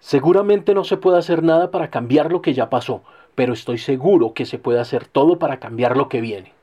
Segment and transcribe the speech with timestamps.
[0.00, 3.02] Seguramente no se puede hacer nada para cambiar lo que ya pasó,
[3.34, 6.54] pero estoy seguro que se puede hacer todo para cambiar lo que viene.